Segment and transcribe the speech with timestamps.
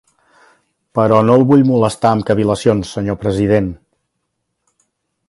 [0.99, 3.69] Però no el vull molestar amb cavil·lacions, senyor president.